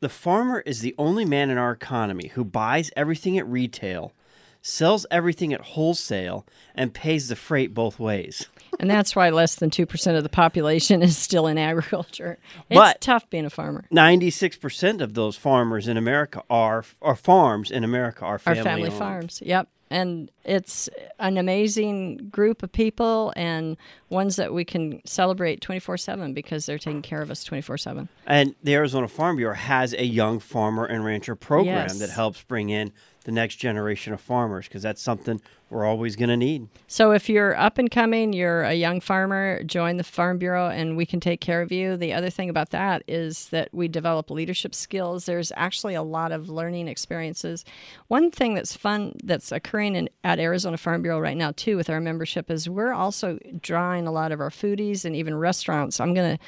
[0.00, 4.12] The farmer is the only man in our economy who buys everything at retail,
[4.60, 8.46] sells everything at wholesale, and pays the freight both ways.
[8.78, 12.38] And that's why less than 2% of the population is still in agriculture.
[12.68, 13.86] It's But- tough being a farmer.
[13.90, 18.98] 96% of those farmers in America are, or farms in America are family, family owned.
[18.98, 19.42] farms.
[19.44, 19.68] Yep.
[19.90, 20.88] And it's
[21.20, 23.76] an amazing group of people and
[24.08, 28.08] ones that we can celebrate 24 7 because they're taking care of us 24 7.
[28.26, 31.98] And the Arizona Farm Bureau has a young farmer and rancher program Yes.
[32.00, 32.92] that helps bring in
[33.26, 36.68] the next generation of farmers because that's something we're always going to need.
[36.86, 40.96] So if you're up and coming, you're a young farmer, join the Farm Bureau and
[40.96, 41.96] we can take care of you.
[41.96, 45.26] The other thing about that is that we develop leadership skills.
[45.26, 47.64] There's actually a lot of learning experiences.
[48.06, 51.90] One thing that's fun that's occurring in, at Arizona Farm Bureau right now too with
[51.90, 55.98] our membership is we're also drawing a lot of our foodies and even restaurants.
[55.98, 56.44] I'm going to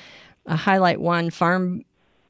[0.46, 1.82] uh, highlight one farm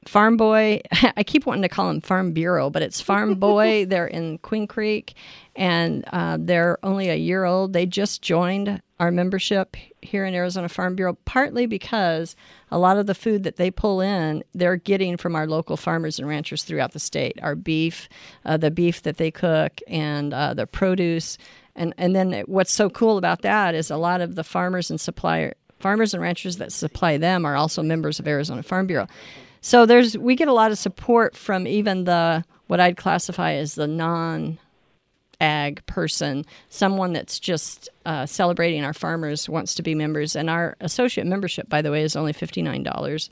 [0.09, 0.81] Farm Boy.
[1.16, 3.85] I keep wanting to call him Farm Bureau, but it's Farm Boy.
[3.88, 5.14] they're in Queen Creek,
[5.55, 7.75] and uh, they're only a year old.
[7.75, 12.37] They just joined our membership here in Arizona Farm Bureau, partly because
[12.71, 16.18] a lot of the food that they pull in, they're getting from our local farmers
[16.18, 17.38] and ranchers throughout the state.
[17.42, 18.09] Our beef,
[18.47, 21.37] uh, the beef that they cook, and uh, the produce.
[21.77, 24.99] And, and then what's so cool about that is a lot of the farmers and
[24.99, 29.07] supplier farmers and ranchers that supply them are also members of Arizona Farm Bureau.
[29.69, 33.75] So there's we get a lot of support from even the what I'd classify as
[33.75, 34.59] the non
[35.43, 40.35] ag person, someone that's just uh, celebrating our farmers wants to be members.
[40.35, 43.29] And our associate membership, by the way, is only $59.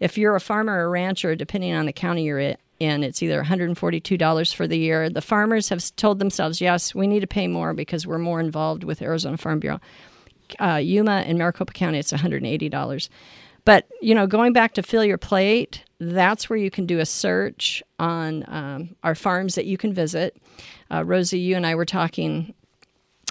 [0.00, 4.54] If you're a farmer or rancher, depending on the county you're in, it's either $142
[4.54, 5.10] for the year.
[5.10, 8.82] The farmers have told themselves, yes, we need to pay more because we're more involved
[8.82, 9.80] with Arizona Farm Bureau.
[10.58, 13.08] Uh, Yuma and Maricopa County, it's $180.
[13.66, 17.06] But you know, going back to fill your plate, that's where you can do a
[17.06, 20.38] search on um, our farms that you can visit.
[20.90, 22.54] Uh, Rosie, you and I were talking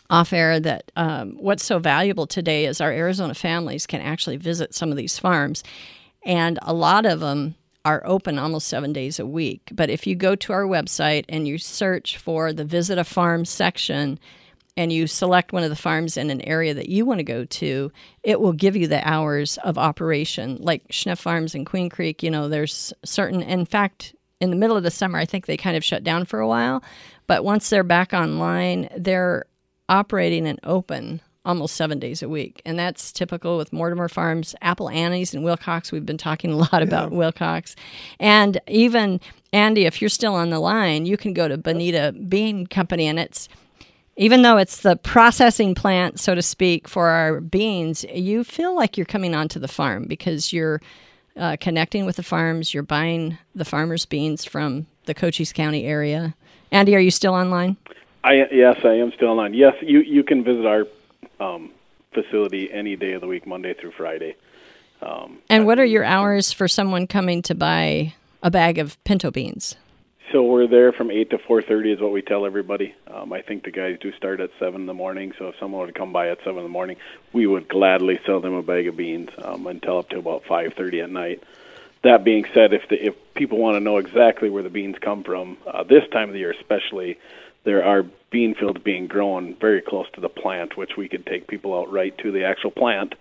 [0.10, 4.76] off air that um, what's so valuable today is our Arizona families can actually visit
[4.76, 5.64] some of these farms,
[6.24, 7.56] and a lot of them
[7.86, 9.70] are open almost seven days a week.
[9.72, 13.46] But if you go to our website and you search for the Visit a Farm
[13.46, 14.20] section,
[14.78, 17.45] and you select one of the farms in an area that you want to go
[17.45, 17.91] to,
[18.23, 20.57] it will give you the hours of operation.
[20.59, 24.76] Like Schnepf Farms in Queen Creek, you know, there's certain, in fact, in the middle
[24.76, 26.84] of the summer, I think they kind of shut down for a while.
[27.28, 29.45] But once they're back online, they're
[29.88, 32.61] operating and open almost seven days a week.
[32.65, 35.91] And that's typical with Mortimer Farms, Apple Annie's, and Willcox.
[35.91, 37.76] We've been talking a lot about Willcox.
[38.19, 39.21] And even,
[39.53, 43.19] Andy, if you're still on the line, you can go to Bonita Bean Company, and
[43.19, 43.47] it's
[44.18, 48.97] even though it's the processing plant, so to speak, for our beans, you feel like
[48.97, 50.82] you're coming onto the farm because you're
[51.38, 56.34] uh, connecting with the farms, you're buying the farmers' beans from the Cochise County area.
[56.72, 57.78] Andy, are you still online?
[58.24, 59.53] I yes, I am still online.
[59.53, 60.86] Yes, you you can visit our
[61.39, 61.72] um,
[62.13, 64.36] facility any day of the week, Monday through Friday.
[65.01, 69.30] Um, And what are your hours for someone coming to buy a bag of pinto
[69.30, 69.76] beans?
[70.32, 72.95] So we're there from eight to four thirty is what we tell everybody.
[73.07, 75.34] Um, I think the guys do start at seven in the morning.
[75.38, 76.97] So if someone would come by at seven in the morning,
[77.32, 80.73] we would gladly sell them a bag of beans um, until up to about five
[80.73, 81.43] thirty at night.
[82.01, 85.23] That being said, if the, if people want to know exactly where the beans come
[85.23, 87.19] from, uh, this time of the year especially,
[87.63, 91.47] there are bean fields being grown very close to the plant, which we could take
[91.47, 93.15] people out right to the actual plant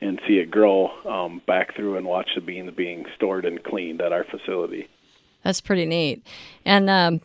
[0.00, 4.00] and see it grow um, back through and watch the beans being stored and cleaned
[4.00, 4.88] at our facility.
[5.42, 6.24] That's pretty neat.
[6.64, 7.20] And um,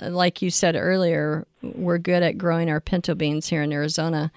[0.00, 4.30] like you said earlier, we're good at growing our pinto beans here in Arizona,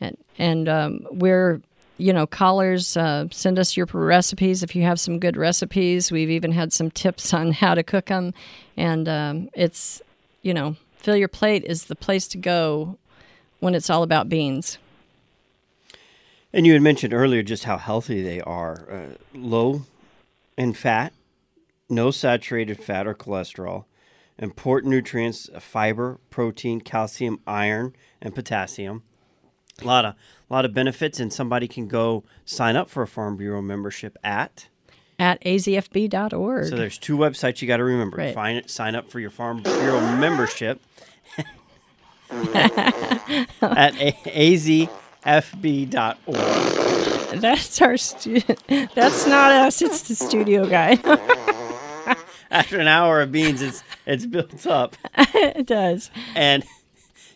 [0.00, 1.60] and and um, we're
[1.98, 6.10] you know callers uh, send us your recipes if you have some good recipes.
[6.10, 8.32] We've even had some tips on how to cook them,
[8.76, 10.00] and um, it's
[10.42, 12.96] you know fill your plate is the place to go
[13.60, 14.78] when it's all about beans.
[16.52, 19.82] And you had mentioned earlier just how healthy they are uh, low
[20.58, 21.12] in fat,
[21.92, 23.84] no saturated fat or cholesterol,
[24.38, 29.02] important nutrients, uh, fiber, protein, calcium, iron, and potassium.
[29.80, 33.06] A lot of a lot of benefits, and somebody can go sign up for a
[33.06, 34.68] Farm Bureau membership at.
[35.18, 36.66] At azfb.org.
[36.66, 38.16] So there's two websites you got to remember.
[38.16, 38.34] Right.
[38.34, 40.80] Find it, sign up for your Farm Bureau membership
[42.30, 43.46] at
[44.00, 44.88] a-
[45.24, 47.40] azfb.org.
[47.40, 48.40] That's our stu-
[48.94, 49.80] That's not us.
[49.80, 50.96] It's the studio guy.
[52.58, 54.96] After an hour of beans, it's it's built up.
[55.16, 56.10] it does.
[56.34, 56.62] and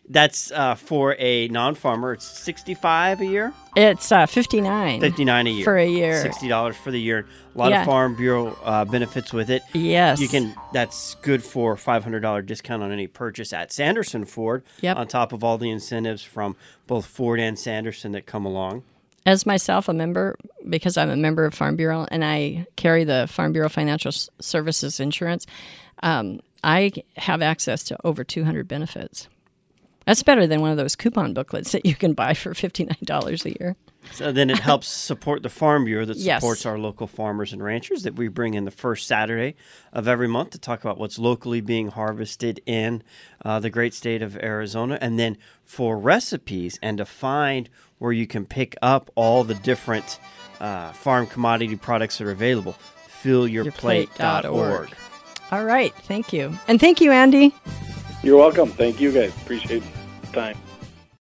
[0.08, 2.12] that's uh, for a non-farmer.
[2.12, 5.00] It's sixty-five a year, It's uh, 59.
[5.00, 6.22] fifty-nine a year For a year.
[6.22, 7.26] sixty dollars for the year.
[7.54, 7.80] A lot Yeah.
[7.80, 9.62] of Farm Bureau uh, benefits with it.
[9.72, 10.20] Yes.
[10.20, 10.54] you can.
[10.72, 14.62] That's good for five hundred dollar discount on any purchase at Sanderson Ford.
[14.80, 14.96] Yep.
[14.96, 16.54] On top of all the incentives from
[16.86, 18.84] both Ford and Sanderson that come along.
[19.26, 20.36] As myself, a member,
[20.68, 25.00] because I'm a member of Farm Bureau and I carry the Farm Bureau Financial Services
[25.00, 25.46] insurance,
[26.02, 29.28] um, I have access to over 200 benefits.
[30.06, 33.58] That's better than one of those coupon booklets that you can buy for $59 a
[33.58, 33.76] year.
[34.12, 36.40] So then it helps support the Farm Bureau that Yes.
[36.40, 39.56] supports our local farmers and ranchers that we bring in the first Saturday
[39.92, 43.02] of every month to talk about what's locally being harvested in
[43.44, 44.96] uh, the great state of Arizona.
[45.00, 47.68] And then for recipes and to find
[47.98, 50.18] where you can pick up all the different
[50.60, 52.76] uh, farm commodity products that are available,
[53.22, 54.94] fillyourplate.org.
[55.52, 55.94] All right.
[55.94, 56.52] Thank you.
[56.68, 57.54] And thank you, Andy.
[58.22, 58.70] You're welcome.
[58.70, 59.30] Thank you guys.
[59.42, 59.82] Appreciate
[60.22, 60.56] the time.